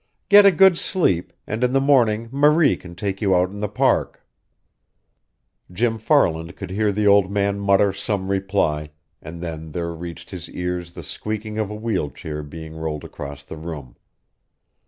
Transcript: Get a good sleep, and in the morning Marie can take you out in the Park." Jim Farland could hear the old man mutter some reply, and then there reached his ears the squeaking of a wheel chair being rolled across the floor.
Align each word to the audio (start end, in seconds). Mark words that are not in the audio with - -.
Get 0.29 0.47
a 0.47 0.51
good 0.51 0.79
sleep, 0.79 1.31
and 1.45 1.63
in 1.63 1.73
the 1.73 1.79
morning 1.79 2.27
Marie 2.31 2.75
can 2.75 2.95
take 2.95 3.21
you 3.21 3.35
out 3.35 3.51
in 3.51 3.59
the 3.59 3.69
Park." 3.69 4.25
Jim 5.71 5.99
Farland 5.99 6.55
could 6.55 6.71
hear 6.71 6.91
the 6.91 7.05
old 7.05 7.29
man 7.29 7.59
mutter 7.59 7.93
some 7.93 8.29
reply, 8.29 8.89
and 9.21 9.41
then 9.41 9.73
there 9.73 9.93
reached 9.93 10.31
his 10.31 10.49
ears 10.49 10.93
the 10.93 11.03
squeaking 11.03 11.59
of 11.59 11.69
a 11.69 11.75
wheel 11.75 12.09
chair 12.09 12.41
being 12.41 12.73
rolled 12.73 13.03
across 13.03 13.43
the 13.43 13.55
floor. 13.57 13.93